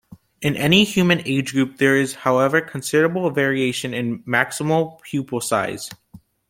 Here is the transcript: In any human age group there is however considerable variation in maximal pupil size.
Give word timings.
In 0.41 0.55
any 0.57 0.83
human 0.83 1.21
age 1.27 1.53
group 1.53 1.77
there 1.77 1.95
is 1.95 2.15
however 2.15 2.59
considerable 2.59 3.29
variation 3.29 3.93
in 3.93 4.23
maximal 4.23 4.99
pupil 5.03 5.41
size. 5.41 5.91